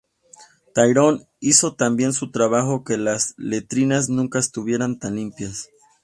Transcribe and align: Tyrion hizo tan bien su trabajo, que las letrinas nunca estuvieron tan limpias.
Tyrion 0.77 1.27
hizo 1.41 1.75
tan 1.75 1.95
bien 1.95 2.11
su 2.11 2.31
trabajo, 2.31 2.83
que 2.83 2.97
las 2.97 3.35
letrinas 3.37 4.09
nunca 4.09 4.39
estuvieron 4.39 4.97
tan 4.97 5.15
limpias. 5.15 5.69